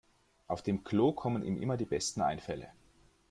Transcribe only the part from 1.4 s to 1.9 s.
ihm immer die